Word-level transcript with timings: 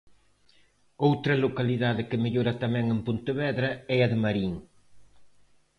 Outra 1.07 1.41
localidade 1.45 2.07
que 2.09 2.21
mellora 2.23 2.53
tamén 2.63 2.85
en 2.93 2.99
Pontevedra, 3.07 3.69
é 3.95 3.97
a 4.05 4.07
de 4.11 4.17
Marín. 4.23 4.53